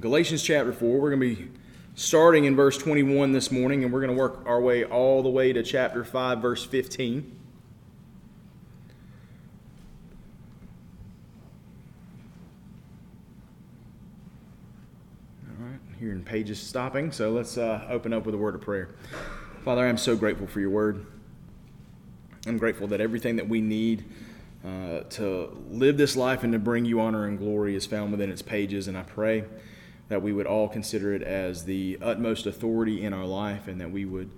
[0.00, 1.00] Galatians chapter 4.
[1.00, 1.48] We're going to be
[1.96, 5.28] starting in verse 21 this morning, and we're going to work our way all the
[5.28, 7.36] way to chapter 5, verse 15.
[15.48, 18.90] All right, hearing pages stopping, so let's uh, open up with a word of prayer.
[19.64, 21.04] Father, I'm so grateful for your word.
[22.46, 24.04] I'm grateful that everything that we need
[24.64, 28.30] uh, to live this life and to bring you honor and glory is found within
[28.30, 29.42] its pages, and I pray
[30.08, 33.90] that we would all consider it as the utmost authority in our life and that
[33.90, 34.30] we would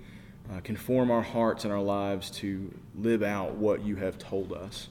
[0.53, 4.89] uh, conform our hearts and our lives to live out what you have told us.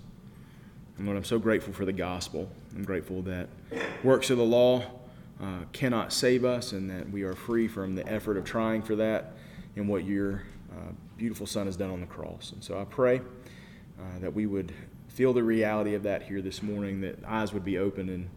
[0.98, 2.50] And Lord, I'm so grateful for the gospel.
[2.76, 3.50] I'm grateful that
[4.04, 4.84] works of the law
[5.42, 8.96] uh, cannot save us and that we are free from the effort of trying for
[8.96, 9.34] that
[9.76, 12.52] and what your uh, beautiful Son has done on the cross.
[12.52, 13.20] And so I pray
[14.00, 14.74] uh, that we would
[15.08, 18.30] feel the reality of that here this morning, that eyes would be open and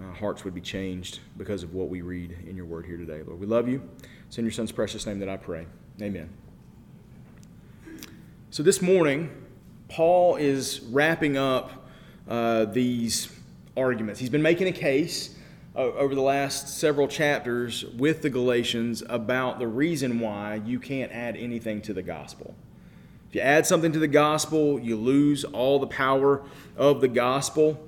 [0.00, 3.22] uh, hearts would be changed because of what we read in your word here today.
[3.26, 3.82] Lord, we love you.
[4.26, 5.66] It's in your son's precious name that I pray.
[6.00, 6.28] Amen.
[8.50, 9.30] So this morning,
[9.88, 11.88] Paul is wrapping up
[12.28, 13.32] uh, these
[13.76, 14.20] arguments.
[14.20, 15.34] He's been making a case
[15.74, 21.12] uh, over the last several chapters with the Galatians about the reason why you can't
[21.12, 22.54] add anything to the gospel.
[23.28, 26.42] If you add something to the gospel, you lose all the power
[26.76, 27.87] of the gospel.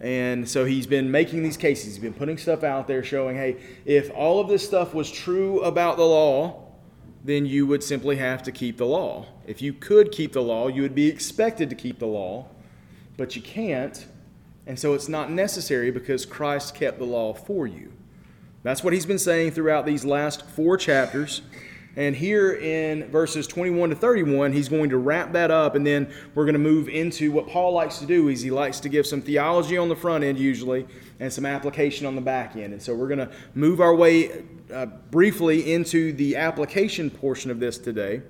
[0.00, 1.86] And so he's been making these cases.
[1.86, 5.60] He's been putting stuff out there showing, hey, if all of this stuff was true
[5.60, 6.64] about the law,
[7.24, 9.26] then you would simply have to keep the law.
[9.46, 12.46] If you could keep the law, you would be expected to keep the law,
[13.16, 14.06] but you can't.
[14.66, 17.92] And so it's not necessary because Christ kept the law for you.
[18.62, 21.42] That's what he's been saying throughout these last four chapters.
[21.98, 26.08] And here in verses 21 to 31, he's going to wrap that up, and then
[26.32, 29.04] we're going to move into what Paul likes to do is he likes to give
[29.04, 30.86] some theology on the front end usually
[31.18, 32.72] and some application on the back end.
[32.72, 37.58] And so we're going to move our way uh, briefly into the application portion of
[37.58, 38.22] this today.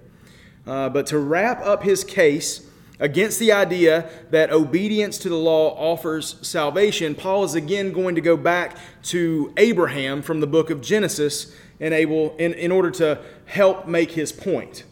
[0.66, 2.67] Uh, but to wrap up his case
[3.00, 8.20] against the idea that obedience to the law offers salvation, Paul is again going to
[8.20, 13.20] go back to Abraham from the book of Genesis in, able, in, in order to
[13.46, 14.84] help make his point.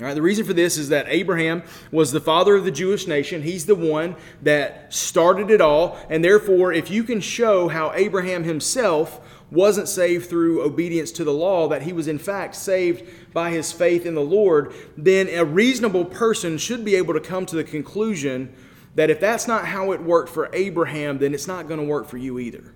[0.00, 1.62] All right, the reason for this is that Abraham
[1.92, 3.42] was the father of the Jewish nation.
[3.42, 5.98] He's the one that started it all.
[6.08, 11.32] And therefore, if you can show how Abraham himself wasn't saved through obedience to the
[11.32, 15.44] law, that he was in fact saved by his faith in the Lord, then a
[15.44, 18.52] reasonable person should be able to come to the conclusion
[18.94, 22.06] that if that's not how it worked for Abraham, then it's not going to work
[22.06, 22.74] for you either.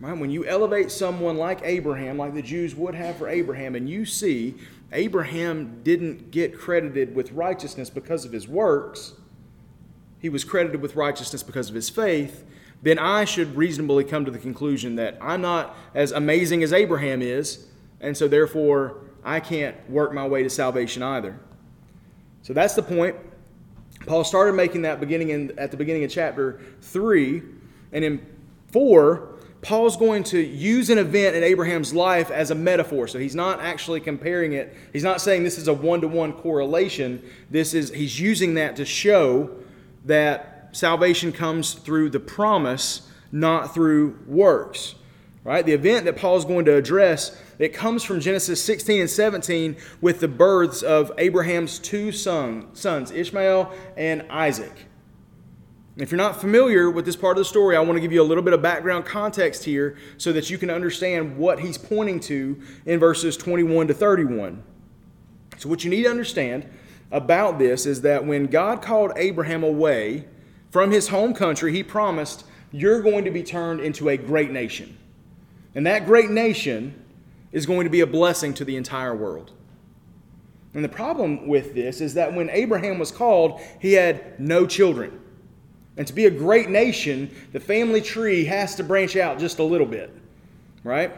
[0.00, 0.16] Right?
[0.16, 4.06] When you elevate someone like Abraham, like the Jews would have for Abraham, and you
[4.06, 4.54] see
[4.92, 9.12] Abraham didn't get credited with righteousness because of his works,
[10.18, 12.44] he was credited with righteousness because of his faith,
[12.82, 17.20] then I should reasonably come to the conclusion that I'm not as amazing as Abraham
[17.22, 17.66] is,
[18.00, 21.38] and so therefore I can't work my way to salvation either.
[22.42, 23.16] So that's the point.
[24.06, 27.42] Paul started making that beginning in, at the beginning of chapter 3,
[27.92, 28.26] and in
[28.72, 29.28] 4,
[29.62, 33.06] Paul's going to use an event in Abraham's life as a metaphor.
[33.06, 34.74] So he's not actually comparing it.
[34.92, 37.22] He's not saying this is a one-to-one correlation.
[37.50, 39.50] This is he's using that to show
[40.06, 44.94] that salvation comes through the promise, not through works.
[45.42, 45.64] Right?
[45.64, 50.20] The event that Paul's going to address, it comes from Genesis 16 and 17 with
[50.20, 54.86] the births of Abraham's two son, sons, Ishmael and Isaac.
[55.96, 58.22] If you're not familiar with this part of the story, I want to give you
[58.22, 62.20] a little bit of background context here so that you can understand what he's pointing
[62.20, 64.62] to in verses 21 to 31.
[65.58, 66.66] So, what you need to understand
[67.10, 70.26] about this is that when God called Abraham away
[70.70, 74.96] from his home country, he promised, You're going to be turned into a great nation.
[75.74, 76.94] And that great nation
[77.52, 79.52] is going to be a blessing to the entire world.
[80.74, 85.20] And the problem with this is that when Abraham was called, he had no children.
[85.96, 89.64] And to be a great nation, the family tree has to branch out just a
[89.64, 90.14] little bit,
[90.84, 91.12] right?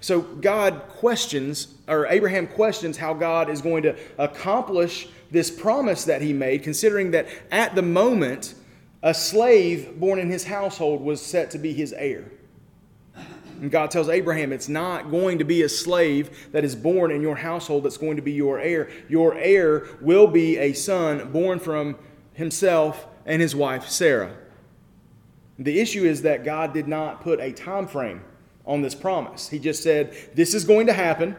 [0.00, 6.22] So God questions, or Abraham questions how God is going to accomplish this promise that
[6.22, 8.54] he made, considering that at the moment,
[9.02, 12.30] a slave born in his household was set to be his heir.
[13.60, 17.20] And God tells Abraham, it's not going to be a slave that is born in
[17.20, 18.88] your household that's going to be your heir.
[19.08, 21.96] Your heir will be a son born from
[22.32, 24.34] himself and his wife Sarah.
[25.58, 28.22] The issue is that God did not put a time frame
[28.64, 29.50] on this promise.
[29.50, 31.36] He just said, This is going to happen.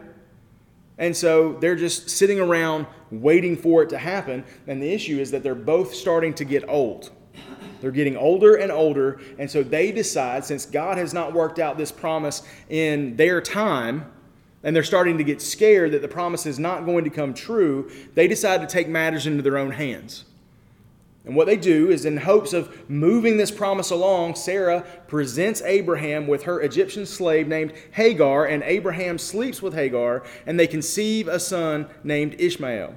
[0.98, 4.44] And so they're just sitting around waiting for it to happen.
[4.66, 7.10] And the issue is that they're both starting to get old.
[7.80, 11.76] They're getting older and older, and so they decide, since God has not worked out
[11.76, 14.06] this promise in their time,
[14.62, 17.90] and they're starting to get scared that the promise is not going to come true,
[18.14, 20.24] they decide to take matters into their own hands.
[21.24, 26.26] And what they do is, in hopes of moving this promise along, Sarah presents Abraham
[26.26, 31.38] with her Egyptian slave named Hagar, and Abraham sleeps with Hagar, and they conceive a
[31.38, 32.96] son named Ishmael.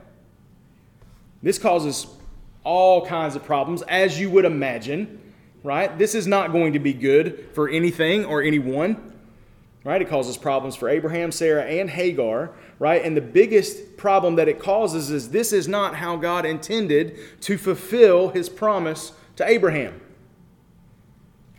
[1.44, 2.08] This causes
[2.64, 5.22] all kinds of problems, as you would imagine,
[5.62, 5.96] right?
[5.96, 9.14] This is not going to be good for anything or anyone
[9.86, 10.02] right?
[10.02, 13.02] It causes problems for Abraham, Sarah, and Hagar, right?
[13.06, 17.58] And the biggest problem that it causes is this is not how God intended to
[17.58, 20.02] fulfill his promise to Abraham.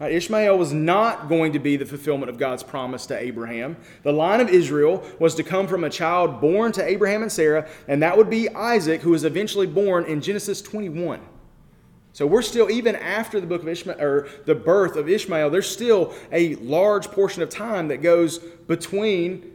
[0.01, 0.13] Right?
[0.13, 3.77] Ishmael was not going to be the fulfillment of God's promise to Abraham.
[4.03, 7.69] The line of Israel was to come from a child born to Abraham and Sarah,
[7.87, 11.21] and that would be Isaac, who was eventually born in Genesis 21.
[12.17, 15.69] So we're still, even after the book of Ishmael, or the birth of Ishmael, there's
[15.69, 19.55] still a large portion of time that goes between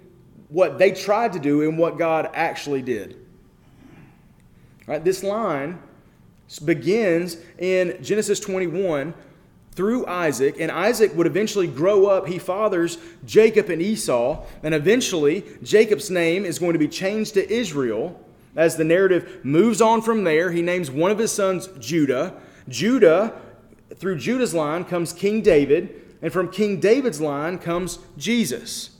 [0.50, 3.16] what they tried to do and what God actually did.
[4.86, 5.04] Right?
[5.04, 5.80] This line
[6.64, 9.16] begins in Genesis 21
[9.72, 12.28] through Isaac, and Isaac would eventually grow up.
[12.28, 17.52] He fathers Jacob and Esau, and eventually Jacob's name is going to be changed to
[17.52, 18.24] Israel.
[18.56, 22.40] As the narrative moves on from there, he names one of his sons Judah.
[22.68, 23.34] Judah,
[23.96, 28.92] through Judah's line comes King David, and from King David's line comes Jesus.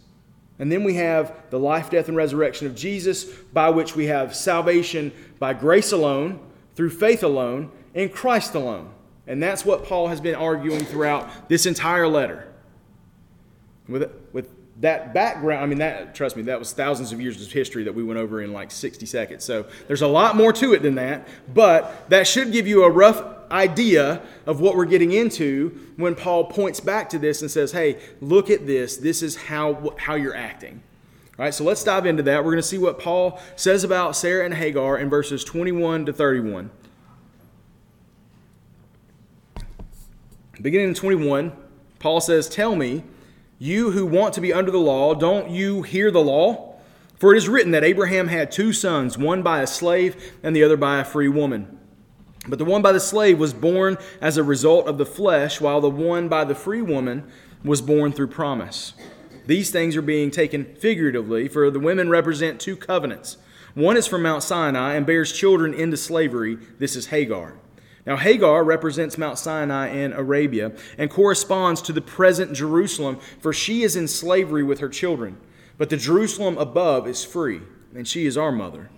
[0.60, 4.36] And then we have the life, death, and resurrection of Jesus, by which we have
[4.36, 6.40] salvation by grace alone,
[6.76, 8.92] through faith alone, in Christ alone.
[9.28, 12.48] And that's what Paul has been arguing throughout this entire letter.
[13.88, 14.50] With, with
[14.82, 17.94] that background, I mean, that, trust me, that was thousands of years of history that
[17.94, 19.44] we went over in like 60 seconds.
[19.44, 22.90] So there's a lot more to it than that, but that should give you a
[22.90, 27.72] rough idea of what we're getting into when Paul points back to this and says,
[27.72, 28.98] hey, look at this.
[28.98, 30.82] This is how, how you're acting.
[31.38, 32.44] All right, so let's dive into that.
[32.44, 36.14] We're going to see what Paul says about Sarah and Hagar in verses 21 to
[36.14, 36.70] 31.
[40.62, 41.52] Beginning in 21,
[42.00, 43.04] Paul says, Tell me,
[43.58, 46.76] you who want to be under the law, don't you hear the law?
[47.18, 50.64] For it is written that Abraham had two sons, one by a slave and the
[50.64, 51.80] other by a free woman.
[52.48, 55.80] But the one by the slave was born as a result of the flesh, while
[55.80, 57.30] the one by the free woman
[57.64, 58.94] was born through promise.
[59.46, 63.38] These things are being taken figuratively, for the women represent two covenants.
[63.74, 66.58] One is from Mount Sinai and bears children into slavery.
[66.80, 67.56] This is Hagar.
[68.06, 73.84] Now, Hagar represents Mount Sinai in Arabia and corresponds to the present Jerusalem, for she
[73.84, 75.38] is in slavery with her children.
[75.78, 77.62] But the Jerusalem above is free,
[77.96, 78.90] and she is our mother.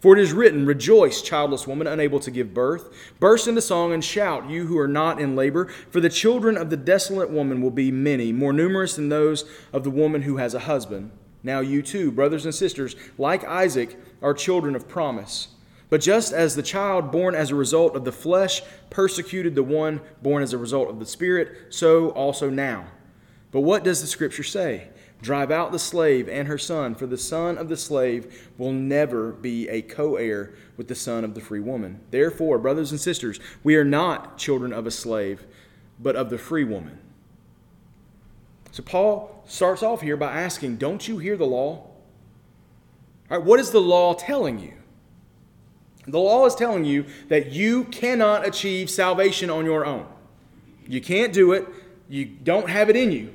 [0.00, 2.88] For it is written, Rejoice, childless woman, unable to give birth.
[3.20, 6.70] Burst into song and shout, you who are not in labor, for the children of
[6.70, 9.44] the desolate woman will be many, more numerous than those
[9.74, 11.10] of the woman who has a husband.
[11.42, 15.48] Now you too, brothers and sisters, like Isaac, are children of promise.
[15.90, 20.00] But just as the child born as a result of the flesh persecuted the one
[20.22, 22.86] born as a result of the Spirit, so also now.
[23.50, 24.88] But what does the Scripture say?
[25.22, 29.32] Drive out the slave and her son, for the son of the slave will never
[29.32, 32.00] be a co heir with the son of the free woman.
[32.10, 35.46] Therefore, brothers and sisters, we are not children of a slave,
[35.98, 36.98] but of the free woman.
[38.72, 41.86] So, Paul starts off here by asking, Don't you hear the law?
[43.30, 44.72] All right, what is the law telling you?
[46.06, 50.06] The law is telling you that you cannot achieve salvation on your own.
[50.88, 51.68] You can't do it,
[52.08, 53.34] you don't have it in you.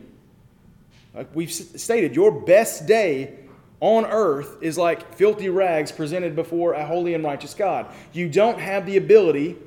[1.15, 3.39] Like we've stated, your best day
[3.79, 7.87] on earth is like filthy rags presented before a holy and righteous God.
[8.13, 9.57] You don't have the ability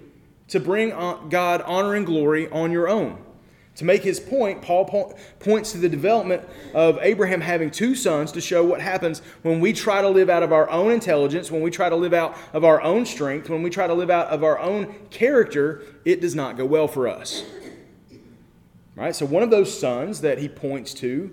[0.48, 3.18] to bring God honor and glory on your own.
[3.76, 6.42] To make his point, Paul points to the development
[6.74, 10.42] of Abraham having two sons to show what happens when we try to live out
[10.42, 13.62] of our own intelligence, when we try to live out of our own strength, when
[13.62, 17.06] we try to live out of our own character, it does not go well for
[17.06, 17.44] us.
[18.98, 19.14] Right?
[19.14, 21.30] So, one of those sons that he points to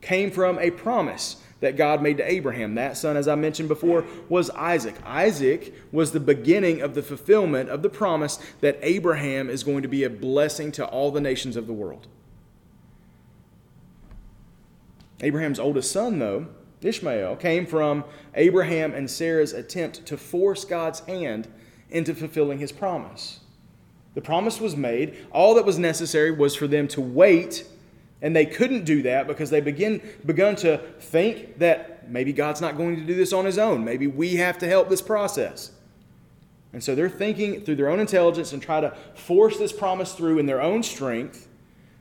[0.00, 2.76] came from a promise that God made to Abraham.
[2.76, 4.94] That son, as I mentioned before, was Isaac.
[5.04, 9.88] Isaac was the beginning of the fulfillment of the promise that Abraham is going to
[9.88, 12.06] be a blessing to all the nations of the world.
[15.20, 16.46] Abraham's oldest son, though,
[16.80, 18.04] Ishmael, came from
[18.36, 21.48] Abraham and Sarah's attempt to force God's hand
[21.90, 23.40] into fulfilling his promise.
[24.14, 25.16] The promise was made.
[25.30, 27.64] All that was necessary was for them to wait,
[28.22, 32.76] and they couldn't do that because they begin, begun to think that maybe God's not
[32.76, 33.84] going to do this on his own.
[33.84, 35.70] Maybe we have to help this process.
[36.72, 40.38] And so they're thinking through their own intelligence and try to force this promise through
[40.38, 41.48] in their own strength.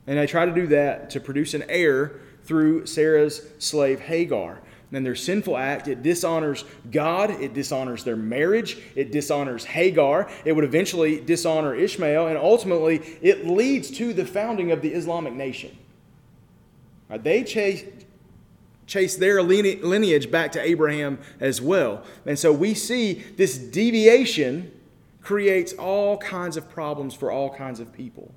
[0.06, 4.60] And they try to do that to produce an heir through Sarah's slave Hagar.
[4.92, 10.54] And their sinful act, it dishonors God, it dishonors their marriage, it dishonors Hagar, it
[10.54, 15.78] would eventually dishonor Ishmael, and ultimately it leads to the founding of the Islamic nation.
[17.08, 17.84] Right, they chase,
[18.88, 22.04] chase their lineage back to Abraham as well.
[22.26, 24.72] And so we see this deviation
[25.22, 28.32] creates all kinds of problems for all kinds of people.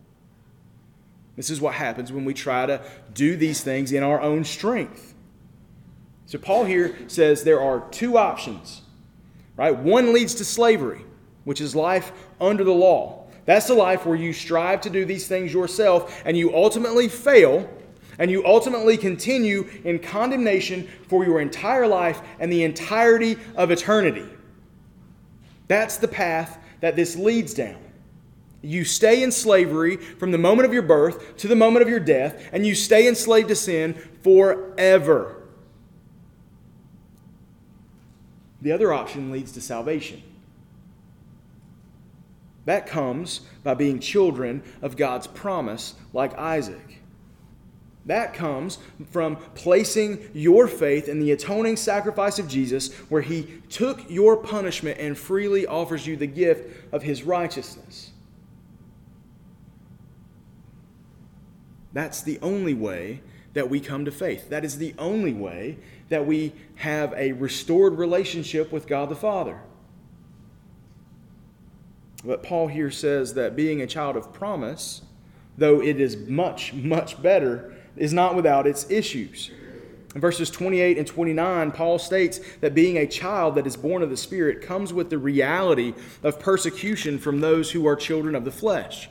[1.37, 2.83] This is what happens when we try to
[3.15, 5.12] do these things in our own strength.
[6.33, 8.81] So Paul here says there are two options.
[9.55, 9.77] Right?
[9.77, 11.03] One leads to slavery,
[11.45, 12.11] which is life
[12.41, 13.27] under the law.
[13.45, 17.69] That's the life where you strive to do these things yourself and you ultimately fail
[18.19, 24.27] and you ultimately continue in condemnation for your entire life and the entirety of eternity.
[25.69, 27.77] That's the path that this leads down.
[28.63, 32.01] You stay in slavery from the moment of your birth to the moment of your
[32.01, 35.42] death, and you stay enslaved to sin forever.
[38.63, 40.23] The other option leads to salvation.
[42.65, 47.01] That comes by being children of God's promise, like Isaac.
[48.07, 48.79] That comes
[49.11, 54.99] from placing your faith in the atoning sacrifice of Jesus, where he took your punishment
[54.99, 58.11] and freely offers you the gift of his righteousness.
[61.93, 63.21] That's the only way
[63.55, 64.49] that we come to faith.
[64.49, 65.79] That is the only way
[66.13, 69.61] that we have a restored relationship with God the Father.
[72.25, 75.03] But Paul here says that being a child of promise,
[75.59, 79.51] though it is much, much better, is not without its issues.
[80.15, 84.11] In verses 28 and 29, Paul states that being a child that is born of
[84.11, 88.53] the Spirit comes with the reality of persecution from those who are children of the
[88.53, 89.09] flesh.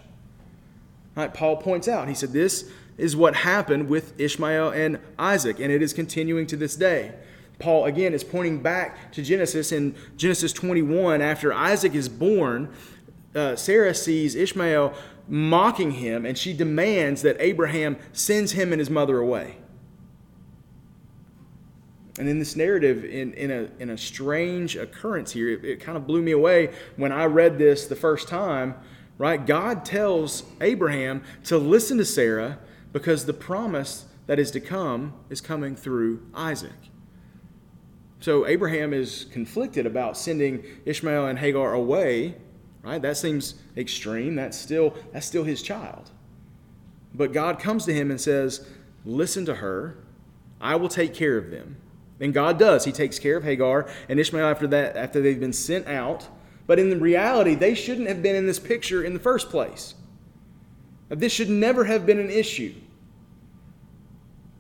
[1.15, 5.71] Right, Paul points out, he said, This is what happened with Ishmael and Isaac, and
[5.71, 7.13] it is continuing to this day.
[7.59, 11.21] Paul, again, is pointing back to Genesis in Genesis 21.
[11.21, 12.69] After Isaac is born,
[13.35, 14.93] uh, Sarah sees Ishmael
[15.27, 19.57] mocking him, and she demands that Abraham sends him and his mother away.
[22.19, 25.97] And in this narrative, in, in, a, in a strange occurrence here, it, it kind
[25.97, 28.75] of blew me away when I read this the first time,
[29.17, 29.43] right?
[29.43, 32.59] God tells Abraham to listen to Sarah
[32.93, 36.71] because the promise that is to come is coming through Isaac.
[38.19, 42.35] So Abraham is conflicted about sending Ishmael and Hagar away
[42.83, 43.01] right?
[43.01, 44.35] That seems extreme.
[44.35, 46.09] That's still, that's still his child.
[47.13, 48.65] But God comes to him and says,
[49.03, 49.97] Listen to her.
[50.59, 51.77] I will take care of them.
[52.19, 52.85] And God does.
[52.85, 56.27] He takes care of Hagar and Ishmael after that, after they've been sent out.
[56.67, 59.95] But in reality, they shouldn't have been in this picture in the first place.
[61.11, 62.73] This should never have been an issue.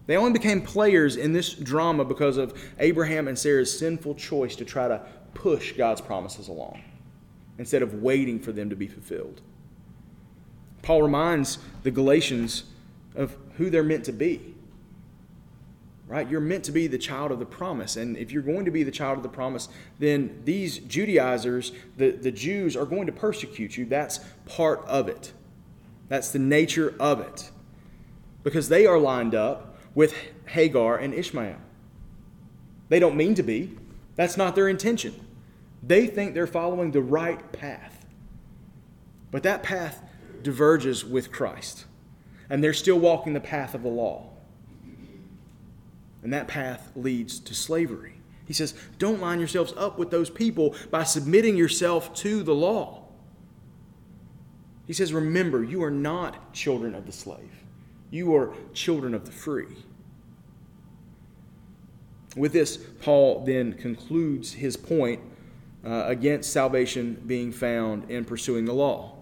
[0.05, 4.65] They only became players in this drama because of Abraham and Sarah's sinful choice to
[4.65, 5.01] try to
[5.33, 6.81] push God's promises along
[7.57, 9.39] instead of waiting for them to be fulfilled.
[10.81, 12.63] Paul reminds the Galatians
[13.15, 14.55] of who they're meant to be.
[16.07, 16.29] Right?
[16.29, 17.95] You're meant to be the child of the promise.
[17.95, 22.11] And if you're going to be the child of the promise, then these Judaizers, the,
[22.11, 23.85] the Jews, are going to persecute you.
[23.85, 25.31] That's part of it.
[26.11, 27.51] That's the nature of it.
[28.43, 30.13] Because they are lined up with
[30.45, 31.55] Hagar and Ishmael.
[32.89, 33.77] They don't mean to be,
[34.17, 35.15] that's not their intention.
[35.81, 38.05] They think they're following the right path.
[39.31, 40.03] But that path
[40.43, 41.85] diverges with Christ.
[42.49, 44.31] And they're still walking the path of the law.
[46.23, 48.15] And that path leads to slavery.
[48.45, 53.00] He says, Don't line yourselves up with those people by submitting yourself to the law.
[54.87, 57.51] He says, Remember, you are not children of the slave,
[58.09, 59.67] you are children of the free.
[62.35, 65.19] With this, Paul then concludes his point
[65.85, 69.17] uh, against salvation being found in pursuing the law.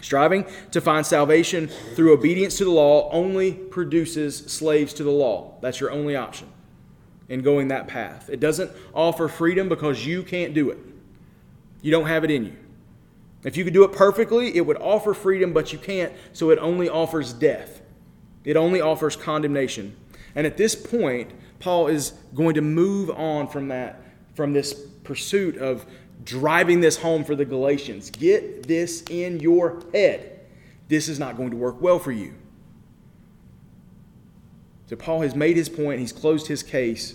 [0.00, 5.54] Striving to find salvation through obedience to the law only produces slaves to the law.
[5.60, 6.48] That's your only option
[7.28, 8.28] in going that path.
[8.30, 10.78] It doesn't offer freedom because you can't do it,
[11.82, 12.56] you don't have it in you.
[13.44, 16.58] If you could do it perfectly, it would offer freedom, but you can't, so it
[16.60, 17.82] only offers death.
[18.44, 19.96] It only offers condemnation.
[20.34, 24.00] And at this point, Paul is going to move on from that,
[24.34, 24.72] from this
[25.04, 25.86] pursuit of
[26.24, 28.10] driving this home for the Galatians.
[28.10, 30.40] Get this in your head.
[30.88, 32.34] This is not going to work well for you.
[34.86, 37.14] So, Paul has made his point, he's closed his case.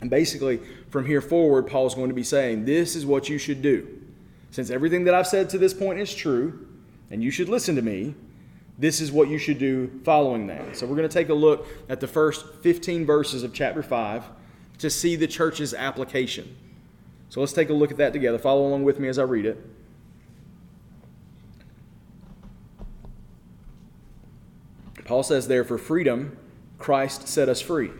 [0.00, 3.62] And basically, from here forward, Paul's going to be saying, This is what you should
[3.62, 3.99] do.
[4.50, 6.66] Since everything that I've said to this point is true,
[7.10, 8.14] and you should listen to me,
[8.78, 10.76] this is what you should do following that.
[10.76, 14.24] So we're going to take a look at the first 15 verses of chapter 5
[14.78, 16.56] to see the church's application.
[17.28, 18.38] So let's take a look at that together.
[18.38, 19.64] Follow along with me as I read it.
[25.04, 26.36] Paul says there, for freedom,
[26.78, 27.90] Christ set us free.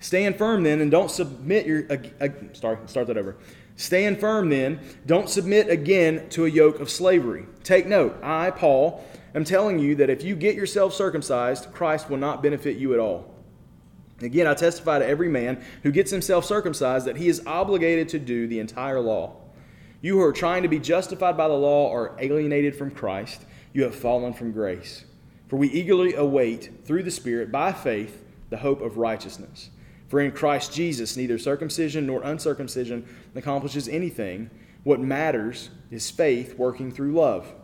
[0.00, 1.84] Stand firm then and don't submit your.
[1.90, 3.36] Uh, uh, start that over.
[3.80, 7.46] Stand firm then, don't submit again to a yoke of slavery.
[7.62, 9.02] Take note, I, Paul,
[9.34, 13.00] am telling you that if you get yourself circumcised, Christ will not benefit you at
[13.00, 13.34] all.
[14.20, 18.18] Again, I testify to every man who gets himself circumcised that he is obligated to
[18.18, 19.36] do the entire law.
[20.02, 23.46] You who are trying to be justified by the law are alienated from Christ.
[23.72, 25.06] You have fallen from grace.
[25.48, 29.70] For we eagerly await, through the Spirit, by faith, the hope of righteousness.
[30.10, 34.50] For in Christ Jesus, neither circumcision nor uncircumcision accomplishes anything.
[34.82, 37.54] What matters is faith working through love.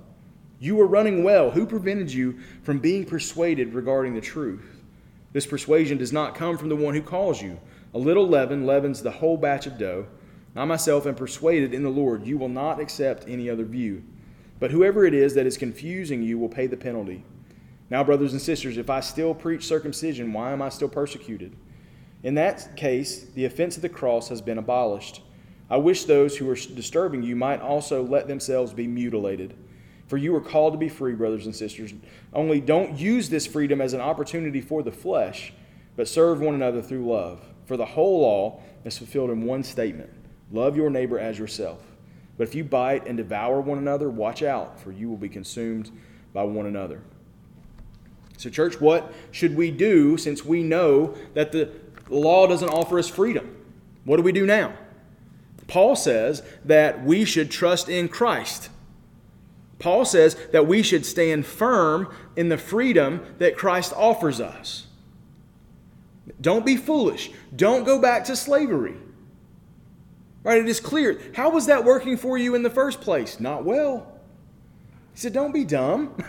[0.60, 1.50] You were running well.
[1.50, 4.84] Who prevented you from being persuaded regarding the truth?
[5.32, 7.58] This persuasion does not come from the one who calls you.
[7.92, 10.06] A little leaven leavens the whole batch of dough.
[10.54, 14.04] I myself am persuaded in the Lord you will not accept any other view.
[14.60, 17.24] But whoever it is that is confusing you will pay the penalty.
[17.90, 21.56] Now, brothers and sisters, if I still preach circumcision, why am I still persecuted?
[22.22, 25.22] In that case, the offense of the cross has been abolished.
[25.68, 29.54] I wish those who are disturbing you might also let themselves be mutilated.
[30.06, 31.92] For you are called to be free, brothers and sisters.
[32.32, 35.52] Only don't use this freedom as an opportunity for the flesh,
[35.96, 37.40] but serve one another through love.
[37.64, 40.12] For the whole law is fulfilled in one statement
[40.52, 41.80] love your neighbor as yourself.
[42.38, 45.90] But if you bite and devour one another, watch out, for you will be consumed
[46.32, 47.02] by one another.
[48.36, 51.70] So, church, what should we do since we know that the
[52.08, 53.56] law doesn't offer us freedom?
[54.04, 54.74] What do we do now?
[55.66, 58.70] Paul says that we should trust in Christ.
[59.78, 64.86] Paul says that we should stand firm in the freedom that Christ offers us.
[66.40, 67.30] Don't be foolish.
[67.54, 68.96] Don't go back to slavery.
[70.42, 70.60] Right?
[70.60, 71.20] It is clear.
[71.34, 73.40] How was that working for you in the first place?
[73.40, 74.18] Not well.
[75.12, 76.14] He said, Don't be dumb.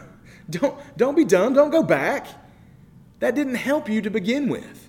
[0.50, 1.54] Don't, don't be dumb.
[1.54, 2.26] Don't go back.
[3.20, 4.87] That didn't help you to begin with.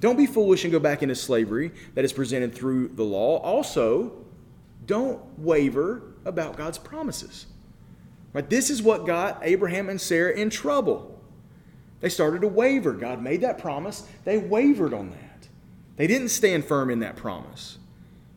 [0.00, 3.38] Don't be foolish and go back into slavery that is presented through the law.
[3.38, 4.12] Also,
[4.86, 7.46] don't waver about God's promises.
[8.32, 8.48] Right?
[8.48, 11.18] This is what got Abraham and Sarah in trouble.
[12.00, 12.92] They started to waver.
[12.92, 15.48] God made that promise, they wavered on that.
[15.96, 17.78] They didn't stand firm in that promise.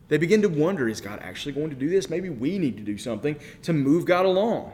[0.08, 2.10] They began to wonder is God actually going to do this?
[2.10, 4.72] Maybe we need to do something to move God along.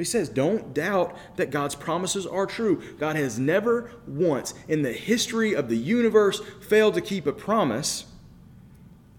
[0.00, 2.82] He says, don't doubt that God's promises are true.
[2.98, 8.06] God has never once in the history of the universe failed to keep a promise,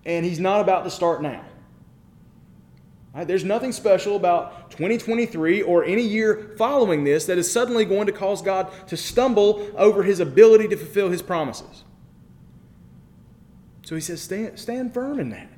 [0.05, 1.45] and he's not about to start now.
[3.13, 3.27] Right?
[3.27, 8.13] There's nothing special about 2023 or any year following this that is suddenly going to
[8.13, 11.83] cause God to stumble over his ability to fulfill his promises.
[13.83, 15.49] So he says, stand, stand firm in that.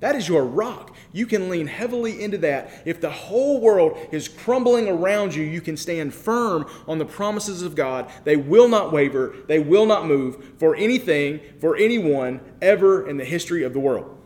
[0.00, 0.96] That is your rock.
[1.12, 2.70] You can lean heavily into that.
[2.86, 7.62] If the whole world is crumbling around you, you can stand firm on the promises
[7.62, 8.10] of God.
[8.24, 13.24] They will not waver, they will not move for anything, for anyone, ever in the
[13.24, 14.16] history of the world.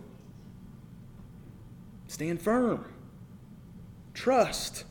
[2.07, 2.85] Stand firm.
[4.15, 4.85] Trust.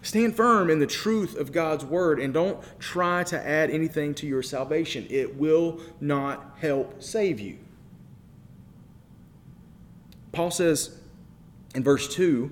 [0.00, 4.26] Stand firm in the truth of God's word and don't try to add anything to
[4.26, 5.06] your salvation.
[5.10, 7.58] It will not help save you.
[10.32, 10.98] Paul says
[11.74, 12.50] in verse 2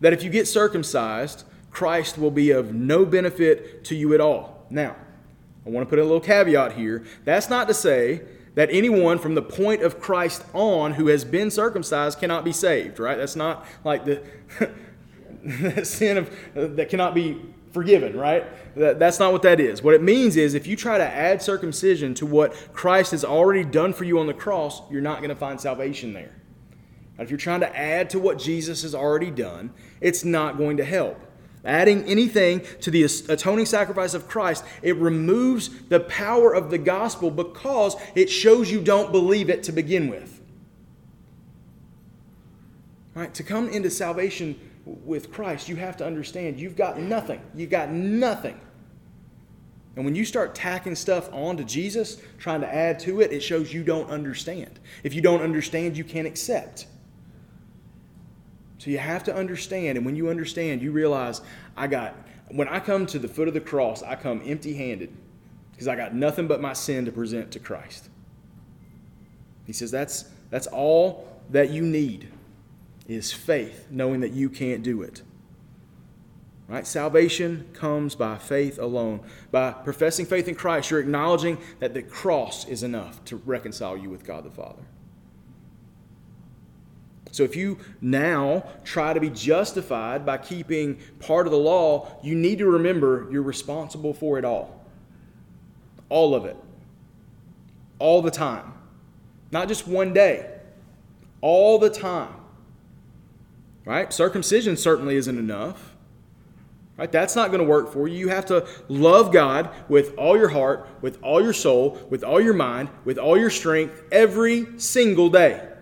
[0.00, 4.64] that if you get circumcised, Christ will be of no benefit to you at all.
[4.70, 4.96] Now,
[5.66, 7.04] I want to put a little caveat here.
[7.24, 8.22] That's not to say
[8.54, 12.98] that anyone from the point of Christ on who has been circumcised cannot be saved,
[12.98, 13.18] right?
[13.18, 18.46] That's not like the sin of that cannot be forgiven, right?
[18.76, 19.82] That, that's not what that is.
[19.82, 23.64] What it means is if you try to add circumcision to what Christ has already
[23.64, 26.32] done for you on the cross, you're not going to find salvation there.
[27.18, 30.84] If you're trying to add to what Jesus has already done, it's not going to
[30.84, 31.18] help.
[31.64, 37.30] Adding anything to the atoning sacrifice of Christ, it removes the power of the gospel
[37.30, 40.40] because it shows you don't believe it to begin with.
[43.14, 43.34] Right?
[43.34, 47.40] To come into salvation with Christ, you have to understand you've got nothing.
[47.54, 48.60] You've got nothing.
[49.96, 53.72] And when you start tacking stuff onto Jesus, trying to add to it, it shows
[53.72, 54.78] you don't understand.
[55.02, 56.86] If you don't understand, you can't accept.
[58.86, 61.40] So you have to understand, and when you understand, you realize
[61.76, 62.14] I got,
[62.52, 65.12] when I come to the foot of the cross, I come empty handed
[65.72, 68.08] because I got nothing but my sin to present to Christ.
[69.64, 72.28] He says that's, that's all that you need
[73.08, 75.22] is faith, knowing that you can't do it.
[76.68, 76.86] Right?
[76.86, 79.18] Salvation comes by faith alone.
[79.50, 84.10] By professing faith in Christ, you're acknowledging that the cross is enough to reconcile you
[84.10, 84.84] with God the Father.
[87.36, 92.34] So if you now try to be justified by keeping part of the law, you
[92.34, 94.80] need to remember you're responsible for it all.
[96.08, 96.56] All of it.
[97.98, 98.72] All the time.
[99.50, 100.50] Not just one day.
[101.42, 102.34] All the time.
[103.84, 104.10] Right?
[104.10, 105.94] Circumcision certainly isn't enough.
[106.96, 107.12] Right?
[107.12, 108.16] That's not going to work for you.
[108.16, 112.40] You have to love God with all your heart, with all your soul, with all
[112.40, 115.74] your mind, with all your strength every single day.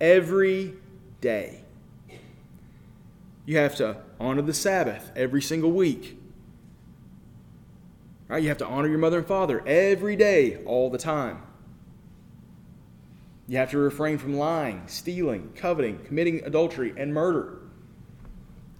[0.00, 0.74] Every
[1.20, 1.60] day.
[3.46, 6.18] You have to honor the Sabbath every single week.
[8.28, 8.42] Right?
[8.42, 11.42] You have to honor your mother and father every day, all the time.
[13.46, 17.58] You have to refrain from lying, stealing, coveting, committing adultery, and murder.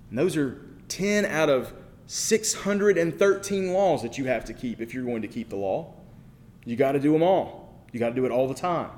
[0.09, 1.74] And those are 10 out of
[2.07, 5.92] 613 laws that you have to keep if you're going to keep the law.
[6.64, 7.85] You got to do them all.
[7.92, 8.90] You got to do it all the time.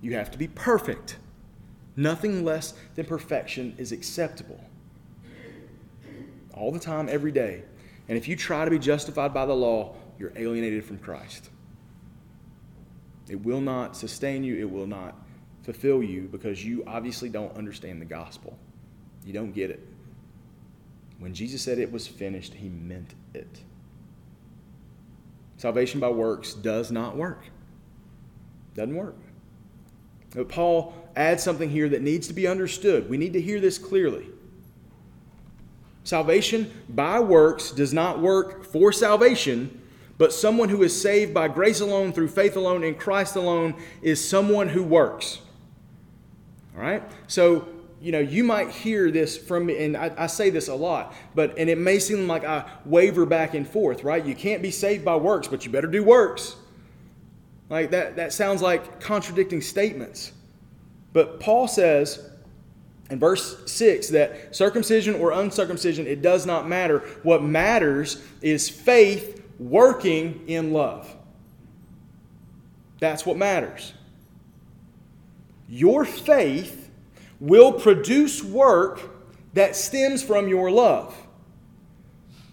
[0.00, 1.16] You have to be perfect.
[1.96, 4.60] Nothing less than perfection is acceptable.
[6.54, 7.62] All the time, every day.
[8.08, 11.50] And if you try to be justified by the law, you're alienated from Christ.
[13.28, 15.14] It will not sustain you, it will not
[15.62, 18.58] fulfill you because you obviously don't understand the gospel.
[19.24, 19.86] You don't get it.
[21.18, 23.60] When Jesus said it was finished, he meant it.
[25.56, 27.42] Salvation by works does not work.
[28.74, 29.16] Doesn't work.
[30.34, 33.08] But Paul adds something here that needs to be understood.
[33.08, 34.26] We need to hear this clearly.
[36.04, 39.82] Salvation by works does not work for salvation,
[40.16, 44.26] but someone who is saved by grace alone, through faith alone, in Christ alone, is
[44.26, 45.40] someone who works.
[46.74, 47.02] All right?
[47.26, 47.68] So,
[48.00, 51.14] you know, you might hear this from me, and I, I, say this a lot,
[51.34, 54.24] but and it may seem like I waver back and forth, right?
[54.24, 56.56] You can't be saved by works, but you better do works.
[57.70, 60.32] Like that, that sounds like contradicting statements.
[61.12, 62.30] But Paul says
[63.10, 67.00] in verse 6 that circumcision or uncircumcision, it does not matter.
[67.22, 71.14] What matters is faith working in love.
[73.00, 73.92] That's what matters.
[75.68, 76.90] Your faith
[77.40, 79.00] will produce work
[79.54, 81.14] that stems from your love.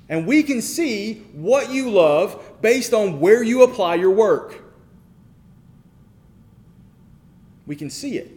[0.07, 4.64] And we can see what you love based on where you apply your work.
[7.65, 8.31] We can see it.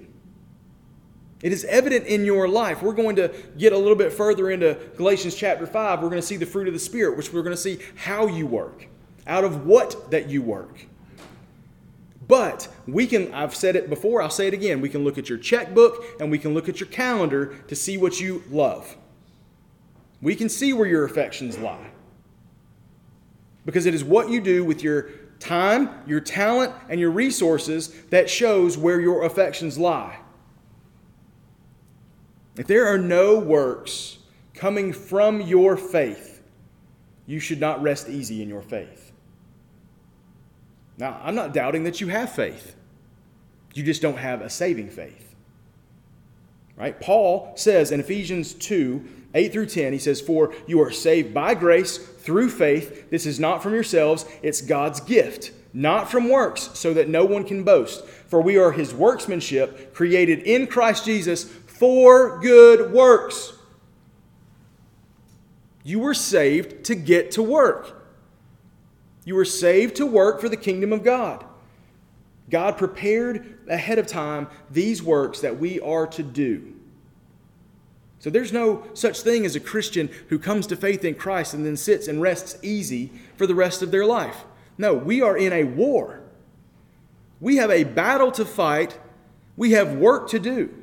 [1.43, 2.83] It is evident in your life.
[2.83, 6.03] We're going to get a little bit further into Galatians chapter 5.
[6.03, 8.27] We're going to see the fruit of the Spirit, which we're going to see how
[8.27, 8.89] you work,
[9.27, 10.87] out of what that you work.
[12.27, 14.81] But we can, I've said it before, I'll say it again.
[14.81, 17.97] We can look at your checkbook and we can look at your calendar to see
[17.97, 18.97] what you love.
[20.21, 21.91] We can see where your affections lie.
[23.65, 25.11] Because it is what you do with your
[25.41, 30.19] time, your talent, and your resources that shows where your affections lie.
[32.57, 34.19] If there are no works
[34.55, 36.43] coming from your faith,
[37.27, 39.13] you should not rest easy in your faith.
[40.99, 42.75] Now, I'm not doubting that you have faith.
[43.75, 45.37] You just don't have a saving faith.
[46.77, 46.99] Right?
[47.01, 51.55] Paul says in Ephesians 2 8 through 10, he says, For you are saved by
[51.55, 53.09] grace through faith.
[53.09, 57.43] This is not from yourselves, it's God's gift, not from works, so that no one
[57.43, 58.05] can boast.
[58.05, 63.55] For we are his workmanship, created in Christ Jesus for good works.
[65.83, 68.07] You were saved to get to work.
[69.25, 71.47] You were saved to work for the kingdom of God.
[72.51, 76.75] God prepared ahead of time these works that we are to do.
[78.21, 81.65] So there's no such thing as a Christian who comes to faith in Christ and
[81.65, 84.45] then sits and rests easy for the rest of their life.
[84.77, 86.21] No, we are in a war.
[87.41, 88.99] We have a battle to fight.
[89.57, 90.75] We have work to do.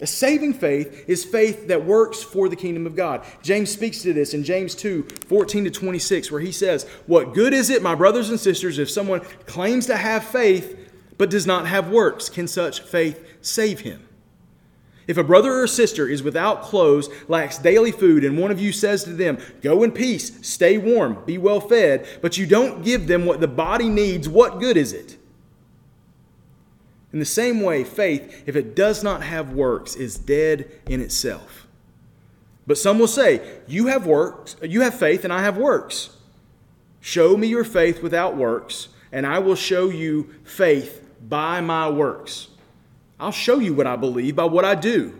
[0.00, 3.24] A saving faith is faith that works for the kingdom of God.
[3.42, 7.52] James speaks to this in James 2 14 to 26, where he says, What good
[7.52, 10.88] is it, my brothers and sisters, if someone claims to have faith
[11.18, 12.30] but does not have works?
[12.30, 14.08] Can such faith save him?
[15.10, 18.70] If a brother or sister is without clothes, lacks daily food, and one of you
[18.70, 23.08] says to them, Go in peace, stay warm, be well fed, but you don't give
[23.08, 25.18] them what the body needs, what good is it?
[27.12, 31.66] In the same way, faith, if it does not have works, is dead in itself.
[32.64, 36.10] But some will say, You have works, you have faith, and I have works.
[37.00, 42.46] Show me your faith without works, and I will show you faith by my works.
[43.20, 45.18] I'll show you what I believe by what I do.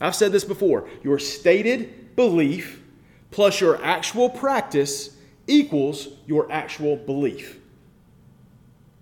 [0.00, 0.88] I've said this before.
[1.02, 2.82] Your stated belief
[3.30, 5.16] plus your actual practice
[5.46, 7.58] equals your actual belief.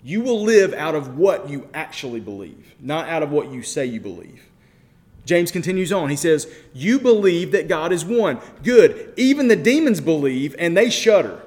[0.03, 3.87] You will live out of what you actually believe, not out of what you say
[3.87, 4.43] you believe.
[5.25, 6.11] James continues on.
[6.11, 8.41] He says, You believe that God is one.
[8.65, 9.13] Good.
[9.17, 11.41] Even the demons believe and they shudder.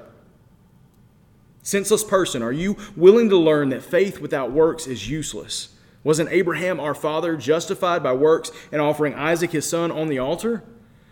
[1.62, 5.75] Senseless person, are you willing to learn that faith without works is useless?
[6.06, 10.62] Wasn't Abraham our father justified by works and offering Isaac his son on the altar?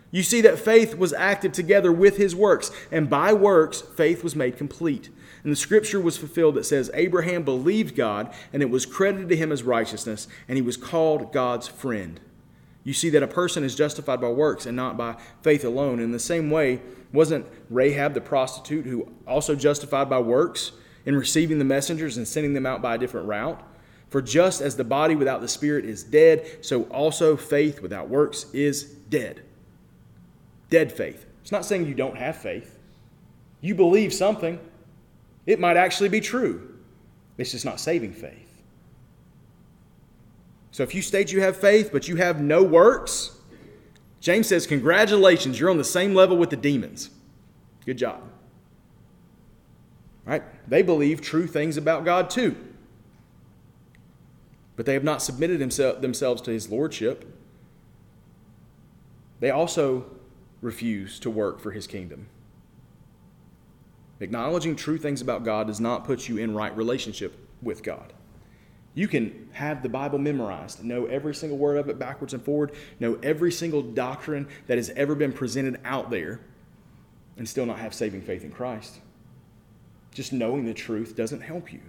[0.09, 4.37] You see that faith was acted together with his works, and by works, faith was
[4.37, 5.09] made complete.
[5.43, 9.35] And the scripture was fulfilled that says, Abraham believed God, and it was credited to
[9.35, 12.21] him as righteousness, and he was called God's friend.
[12.85, 15.99] You see that a person is justified by works and not by faith alone.
[15.99, 16.79] In the same way,
[17.11, 20.71] wasn't Rahab the prostitute who also justified by works
[21.05, 23.61] in receiving the messengers and sending them out by a different route?
[24.15, 28.45] For just as the body without the spirit is dead, so also faith without works
[28.53, 29.41] is dead.
[30.69, 31.25] Dead faith.
[31.41, 32.79] It's not saying you don't have faith.
[33.59, 34.57] You believe something,
[35.45, 36.77] it might actually be true.
[37.37, 38.63] It's just not saving faith.
[40.71, 43.37] So if you state you have faith, but you have no works,
[44.21, 47.09] James says, Congratulations, you're on the same level with the demons.
[47.85, 48.21] Good job.
[50.23, 50.43] Right?
[50.69, 52.55] They believe true things about God too.
[54.75, 57.25] But they have not submitted themselves to his lordship.
[59.39, 60.05] They also
[60.61, 62.27] refuse to work for his kingdom.
[64.19, 68.13] Acknowledging true things about God does not put you in right relationship with God.
[68.93, 72.71] You can have the Bible memorized, know every single word of it backwards and forward,
[72.99, 76.39] know every single doctrine that has ever been presented out there,
[77.37, 78.99] and still not have saving faith in Christ.
[80.13, 81.81] Just knowing the truth doesn't help you.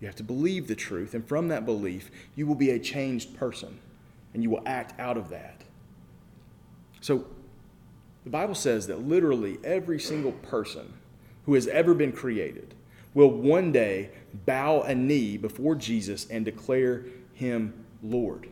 [0.00, 3.36] You have to believe the truth, and from that belief, you will be a changed
[3.36, 3.78] person,
[4.32, 5.62] and you will act out of that.
[7.00, 7.26] So,
[8.24, 10.92] the Bible says that literally every single person
[11.46, 12.74] who has ever been created
[13.14, 14.10] will one day
[14.46, 18.48] bow a knee before Jesus and declare him Lord.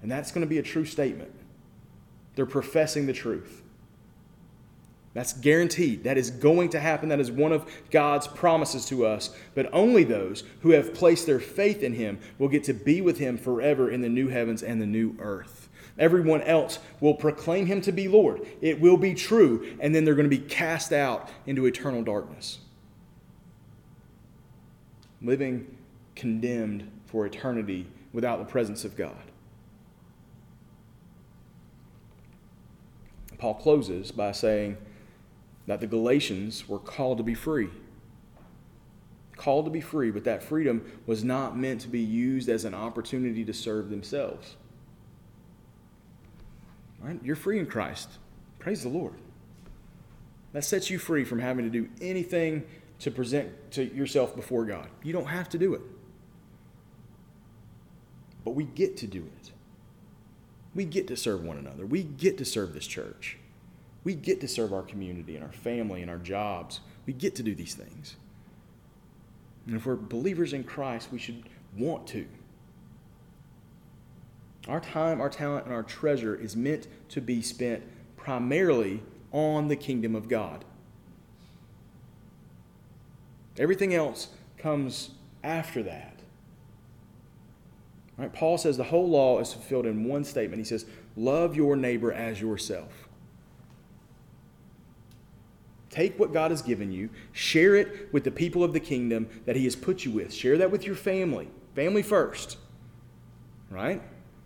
[0.00, 1.32] And that's going to be a true statement.
[2.34, 3.62] They're professing the truth.
[5.18, 6.04] That's guaranteed.
[6.04, 7.08] That is going to happen.
[7.08, 9.34] That is one of God's promises to us.
[9.56, 13.18] But only those who have placed their faith in Him will get to be with
[13.18, 15.70] Him forever in the new heavens and the new earth.
[15.98, 18.46] Everyone else will proclaim Him to be Lord.
[18.60, 19.76] It will be true.
[19.80, 22.60] And then they're going to be cast out into eternal darkness
[25.20, 25.76] living
[26.14, 29.16] condemned for eternity without the presence of God.
[33.36, 34.76] Paul closes by saying
[35.68, 37.68] that the Galatians were called to be free.
[39.36, 42.74] Called to be free, but that freedom was not meant to be used as an
[42.74, 44.56] opportunity to serve themselves.
[47.00, 47.20] Right?
[47.22, 48.08] You're free in Christ.
[48.58, 49.14] Praise the Lord.
[50.54, 52.64] That sets you free from having to do anything
[53.00, 54.88] to present to yourself before God.
[55.02, 55.82] You don't have to do it.
[58.42, 59.52] But we get to do it.
[60.74, 61.84] We get to serve one another.
[61.84, 63.36] We get to serve this church.
[64.04, 66.80] We get to serve our community and our family and our jobs.
[67.06, 68.16] We get to do these things.
[69.66, 71.42] And if we're believers in Christ, we should
[71.76, 72.26] want to.
[74.66, 77.82] Our time, our talent, and our treasure is meant to be spent
[78.16, 80.64] primarily on the kingdom of God.
[83.58, 85.10] Everything else comes
[85.42, 86.14] after that.
[88.16, 88.32] Right?
[88.32, 90.58] Paul says the whole law is fulfilled in one statement.
[90.58, 93.07] He says, Love your neighbor as yourself.
[95.90, 99.56] Take what God has given you, share it with the people of the kingdom that
[99.56, 100.32] He has put you with.
[100.32, 101.48] Share that with your family.
[101.74, 102.58] Family first.
[103.70, 104.02] Right?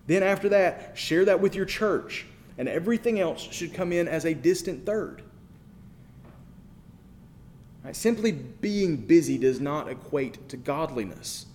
[0.06, 2.26] Then, after that, share that with your church.
[2.58, 5.22] And everything else should come in as a distant third.
[7.84, 7.96] Right?
[7.96, 11.46] Simply being busy does not equate to godliness.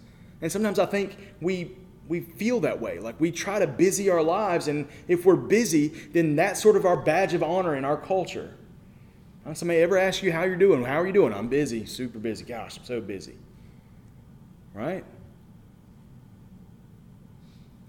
[0.41, 1.71] And sometimes I think we
[2.08, 3.00] we feel that way.
[3.00, 6.86] Like we try to busy our lives, and if we're busy, then that's sort of
[6.86, 8.54] our badge of honor in our culture.
[9.54, 10.84] Somebody ever ask you how you're doing?
[10.84, 11.34] How are you doing?
[11.34, 12.44] I'm busy, super busy.
[12.44, 13.36] Gosh, I'm so busy.
[14.74, 15.06] Right?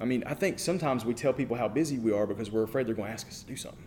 [0.01, 2.87] I mean, I think sometimes we tell people how busy we are because we're afraid
[2.87, 3.83] they're going to ask us to do something.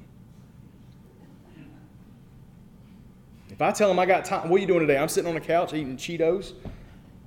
[3.50, 4.98] If I tell them I got time, what are you doing today?
[4.98, 6.54] I'm sitting on the couch eating Cheetos.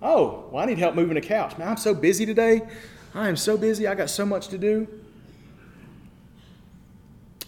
[0.02, 1.56] Oh, well, I need help moving the couch.
[1.56, 2.62] Man, I'm so busy today.
[3.14, 3.86] I am so busy.
[3.86, 4.88] I got so much to do.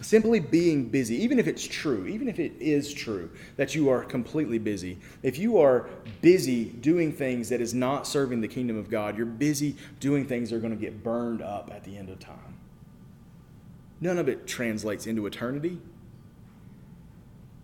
[0.07, 4.05] Simply being busy, even if it's true, even if it is true that you are
[4.05, 5.89] completely busy, if you are
[6.23, 10.51] busy doing things that is not serving the kingdom of God, you're busy doing things
[10.51, 12.55] that are going to get burned up at the end of time.
[14.01, 15.81] None of it translates into eternity.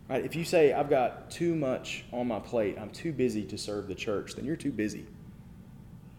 [0.08, 0.24] Right?
[0.24, 3.86] If you say, I've got too much on my plate, I'm too busy to serve
[3.86, 5.06] the church, then you're too busy.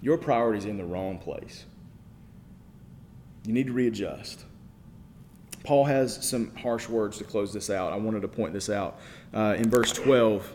[0.02, 1.66] Your priority's in the wrong place.
[3.46, 4.46] You need to readjust.
[5.64, 7.94] Paul has some harsh words to close this out.
[7.94, 9.00] I wanted to point this out.
[9.34, 10.54] Uh, in verse 12,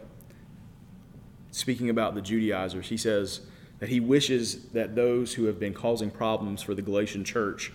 [1.51, 3.40] speaking about the Judaizers, he says
[3.79, 7.73] that he wishes that those who have been causing problems for the Galatian church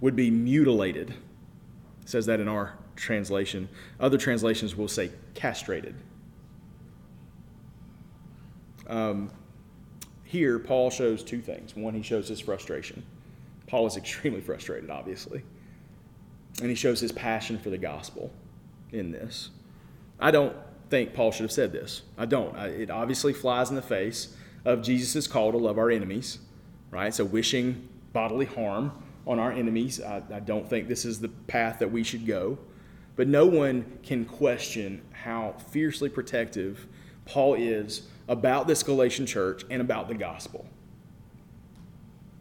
[0.00, 1.10] would be mutilated.
[1.10, 3.68] It says that in our translation.
[4.00, 5.94] Other translations will say castrated.
[8.86, 9.30] Um,
[10.24, 11.76] here, Paul shows two things.
[11.76, 13.04] One, he shows his frustration.
[13.66, 15.42] Paul is extremely frustrated, obviously.
[16.60, 18.30] And he shows his passion for the gospel
[18.92, 19.50] in this.
[20.20, 20.54] I don't
[20.88, 22.02] think Paul should have said this.
[22.16, 22.54] I don't.
[22.56, 26.38] I, it obviously flies in the face of Jesus' call to love our enemies,
[26.90, 27.12] right?
[27.12, 28.92] So, wishing bodily harm
[29.26, 32.58] on our enemies, I, I don't think this is the path that we should go.
[33.16, 36.86] But no one can question how fiercely protective
[37.24, 40.66] Paul is about this Galatian church and about the gospel.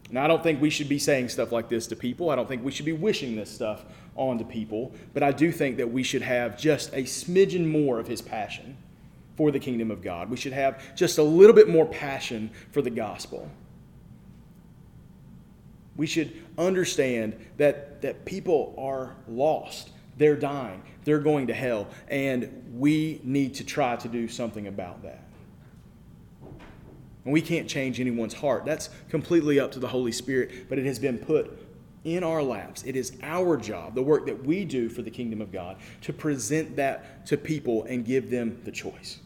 [0.09, 2.29] Now, I don't think we should be saying stuff like this to people.
[2.29, 3.83] I don't think we should be wishing this stuff
[4.15, 4.93] onto people.
[5.13, 8.77] But I do think that we should have just a smidgen more of his passion
[9.35, 10.29] for the kingdom of God.
[10.29, 13.49] We should have just a little bit more passion for the gospel.
[15.95, 19.91] We should understand that, that people are lost.
[20.17, 20.81] They're dying.
[21.03, 21.87] They're going to hell.
[22.07, 25.23] And we need to try to do something about that.
[27.25, 28.65] And we can't change anyone's heart.
[28.65, 31.57] That's completely up to the Holy Spirit, but it has been put
[32.03, 32.83] in our laps.
[32.83, 36.13] It is our job, the work that we do for the kingdom of God, to
[36.13, 39.19] present that to people and give them the choice.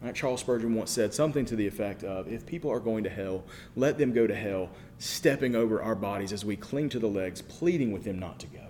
[0.00, 3.10] Right, Charles Spurgeon once said something to the effect of if people are going to
[3.10, 3.44] hell,
[3.76, 7.42] let them go to hell, stepping over our bodies as we cling to the legs,
[7.42, 8.66] pleading with them not to go.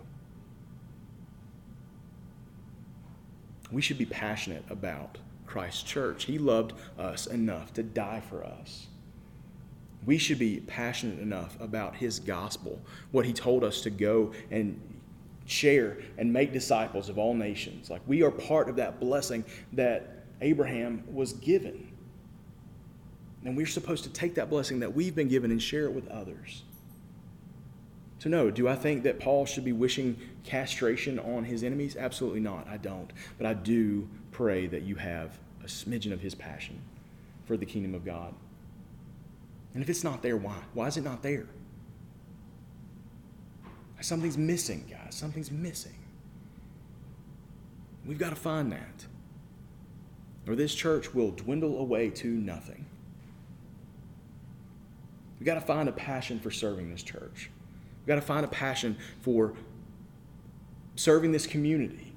[3.71, 6.25] We should be passionate about Christ's church.
[6.25, 8.89] He loved us enough to die for us.
[10.07, 14.81] We should be passionate enough about his gospel, what he told us to go and
[15.47, 17.91] share and make disciples of all nations.
[17.91, 21.93] Like we are part of that blessing that Abraham was given.
[23.45, 26.09] And we're supposed to take that blessing that we've been given and share it with
[26.09, 26.63] others.
[28.19, 31.97] So, no, do I think that Paul should be wishing castration on his enemies?
[31.97, 32.69] Absolutely not.
[32.69, 33.11] I don't.
[33.39, 36.83] But I do pray that you have a smidgen of his passion
[37.47, 38.35] for the kingdom of God.
[39.75, 40.57] And if it's not there, why?
[40.75, 41.47] Why is it not there?
[44.01, 45.15] Something's missing, guys.
[45.15, 45.95] Something's missing.
[48.07, 49.07] We've got to find that.
[50.47, 52.87] Or this church will dwindle away to nothing.
[55.39, 57.51] We've got to find a passion for serving this church.
[58.01, 59.55] We've got to find a passion for
[60.97, 62.13] serving this community.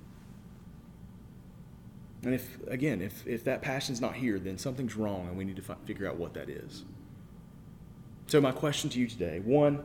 [2.24, 5.58] And if, again, if, if that passion's not here, then something's wrong and we need
[5.58, 6.84] to fi- figure out what that is.
[8.28, 9.84] So, my question to you today one,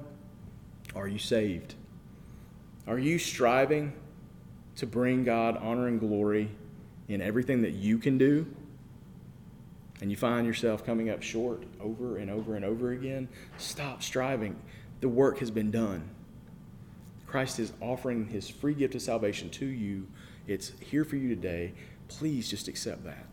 [0.95, 1.75] are you saved?
[2.87, 3.93] Are you striving
[4.77, 6.51] to bring God honor and glory
[7.09, 8.47] in everything that you can do?
[10.01, 13.29] And you find yourself coming up short over and over and over again?
[13.59, 14.57] Stop striving
[15.01, 16.09] the work has been done.
[17.27, 20.07] Christ is offering his free gift of salvation to you.
[20.47, 21.75] It's here for you today.
[22.09, 23.27] Please just accept that.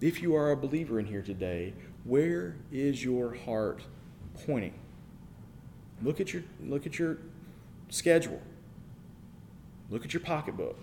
[0.00, 3.82] If you are a believer in here today, where is your heart
[4.46, 4.74] pointing?
[6.02, 7.18] Look at your look at your
[7.88, 8.40] schedule.
[9.90, 10.78] Look at your pocketbook.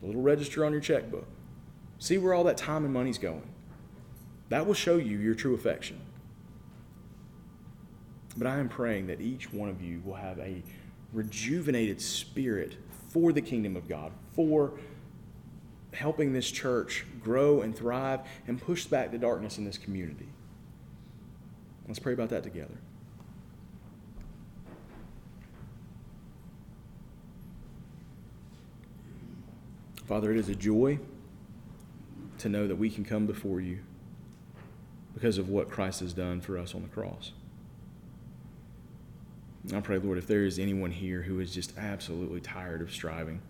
[0.00, 1.26] The little register on your checkbook.
[1.98, 3.48] See where all that time and money's going.
[4.48, 6.00] That will show you your true affection.
[8.36, 10.62] But I am praying that each one of you will have a
[11.12, 12.76] rejuvenated spirit
[13.08, 14.74] for the kingdom of God, for
[15.96, 20.28] helping this church grow and thrive and push back the darkness in this community.
[21.86, 22.76] Let's pray about that together.
[30.06, 30.98] Father, it is a joy
[32.38, 33.80] to know that we can come before you
[35.14, 37.32] because of what Christ has done for us on the cross.
[39.74, 43.40] I pray, Lord, if there is anyone here who is just absolutely tired of striving,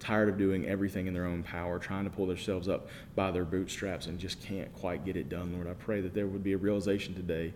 [0.00, 3.44] tired of doing everything in their own power, trying to pull themselves up by their
[3.44, 6.54] bootstraps and just can't quite get it done, Lord, I pray that there would be
[6.54, 7.52] a realization today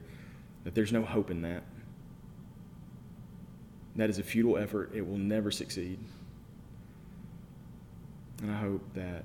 [0.65, 1.63] that there's no hope in that.
[3.97, 4.91] That is a futile effort.
[4.95, 5.99] It will never succeed.
[8.43, 9.25] And I hope that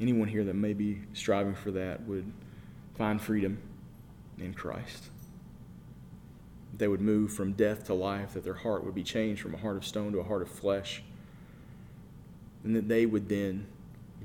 [0.00, 2.30] anyone here that may be striving for that would
[2.96, 3.58] find freedom
[4.38, 5.04] in Christ.
[6.76, 9.58] They would move from death to life, that their heart would be changed from a
[9.58, 11.02] heart of stone to a heart of flesh.
[12.68, 13.66] And that they would then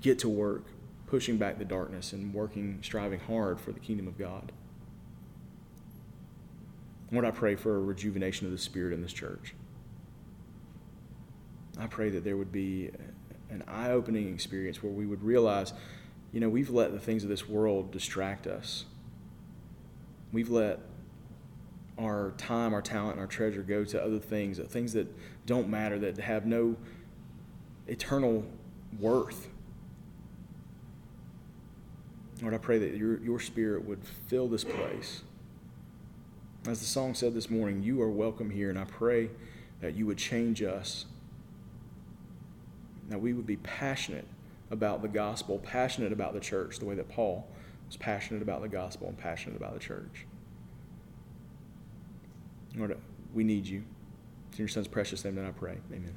[0.02, 0.66] get to work
[1.08, 4.52] pushing back the darkness and working, striving hard for the kingdom of God.
[7.10, 9.56] Lord, I pray for a rejuvenation of the Spirit in this church.
[11.80, 12.92] I pray that there would be
[13.50, 15.72] an eye opening experience where we would realize,
[16.34, 18.84] you know, we've let the things of this world distract us.
[20.34, 20.82] We've let
[21.98, 25.08] our time, our talent, and our treasure go to other things, uh, things that
[25.46, 26.76] don't matter, that have no
[27.88, 28.46] eternal
[29.00, 29.48] worth.
[32.42, 35.24] Lord, I pray that your, your spirit would fill this place.
[36.68, 39.30] As the song said this morning, you are welcome here, and I pray
[39.82, 41.06] that you would change us.
[43.10, 44.28] That we would be passionate
[44.72, 47.48] about the gospel, passionate about the church, the way that Paul
[47.88, 50.26] was passionate about the gospel and passionate about the church.
[52.76, 52.98] Lord,
[53.34, 53.84] we need you.
[54.50, 55.78] It's in your son's precious name that I pray.
[55.92, 56.16] Amen.